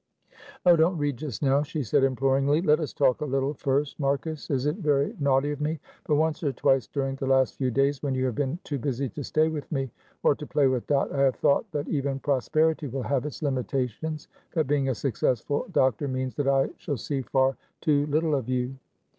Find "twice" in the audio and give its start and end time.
6.51-6.87